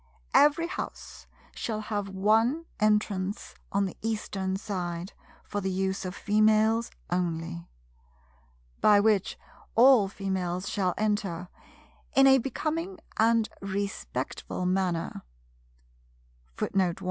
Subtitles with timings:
[0.33, 6.89] Every house shall have one entrance on the Eastern side, for the use of Females
[7.11, 7.67] only;
[8.79, 9.37] by which
[9.75, 11.49] all females shall enter
[12.15, 16.95] "in a becoming and respectful manner" and not by the Men's or Western door.